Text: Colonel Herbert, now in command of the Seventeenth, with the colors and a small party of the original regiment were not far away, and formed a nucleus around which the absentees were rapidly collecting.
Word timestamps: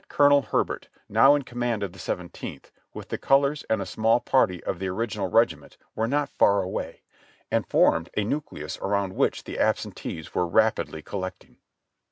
Colonel 0.09 0.41
Herbert, 0.41 0.87
now 1.07 1.35
in 1.35 1.43
command 1.43 1.83
of 1.83 1.93
the 1.93 1.99
Seventeenth, 1.99 2.71
with 2.91 3.09
the 3.09 3.19
colors 3.19 3.63
and 3.69 3.83
a 3.83 3.85
small 3.85 4.19
party 4.19 4.63
of 4.63 4.79
the 4.79 4.87
original 4.87 5.27
regiment 5.29 5.77
were 5.93 6.07
not 6.07 6.27
far 6.27 6.63
away, 6.63 7.03
and 7.51 7.67
formed 7.67 8.09
a 8.17 8.23
nucleus 8.23 8.79
around 8.79 9.13
which 9.13 9.43
the 9.43 9.59
absentees 9.59 10.33
were 10.33 10.47
rapidly 10.47 11.03
collecting. 11.03 11.57